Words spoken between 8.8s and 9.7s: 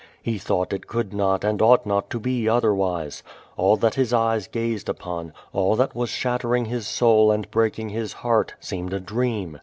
a dream.